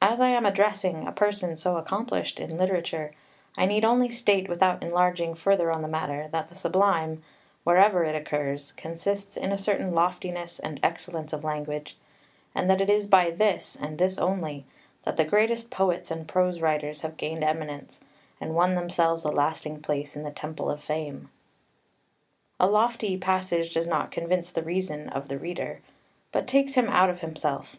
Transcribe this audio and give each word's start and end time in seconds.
[Footnote 0.00 0.20
1: 0.20 0.28
Reading 0.30 0.36
φιλοφρονέστατα 0.36 0.36
καὶ 0.36 0.36
ἀληθέστατα.] 0.36 0.36
3 0.36 0.36
As 0.36 0.36
I 0.36 0.36
am 0.36 0.46
addressing 0.46 1.06
a 1.08 1.12
person 1.12 1.56
so 1.56 1.76
accomplished 1.76 2.38
in 2.38 2.56
literature, 2.56 3.12
I 3.56 3.66
need 3.66 3.84
only 3.84 4.08
state, 4.10 4.48
without 4.48 4.82
enlarging 4.84 5.34
further 5.34 5.72
on 5.72 5.82
the 5.82 5.88
matter, 5.88 6.28
that 6.30 6.46
the 6.48 6.54
Sublime, 6.54 7.24
wherever 7.64 8.04
it 8.04 8.14
occurs, 8.14 8.70
consists 8.76 9.36
in 9.36 9.50
a 9.50 9.58
certain 9.58 9.92
loftiness 9.92 10.60
and 10.60 10.78
excellence 10.84 11.32
of 11.32 11.42
language, 11.42 11.98
and 12.54 12.70
that 12.70 12.80
it 12.80 12.88
is 12.88 13.08
by 13.08 13.32
this, 13.32 13.74
and 13.80 13.98
this 13.98 14.18
only, 14.18 14.66
that 15.02 15.16
the 15.16 15.24
greatest 15.24 15.68
poets 15.68 16.12
and 16.12 16.28
prose 16.28 16.60
writers 16.60 17.00
have 17.00 17.16
gained 17.16 17.42
eminence, 17.42 18.02
and 18.40 18.54
won 18.54 18.76
themselves 18.76 19.24
a 19.24 19.32
lasting 19.32 19.82
place 19.82 20.14
in 20.14 20.22
the 20.22 20.30
Temple 20.30 20.70
of 20.70 20.80
Fame. 20.80 21.28
4 22.58 22.68
A 22.68 22.70
lofty 22.70 23.18
passage 23.18 23.74
does 23.74 23.88
not 23.88 24.12
convince 24.12 24.52
the 24.52 24.62
reason 24.62 25.08
of 25.08 25.26
the 25.26 25.38
reader, 25.40 25.80
but 26.30 26.46
takes 26.46 26.74
him 26.76 26.88
out 26.88 27.10
of 27.10 27.18
himself. 27.20 27.74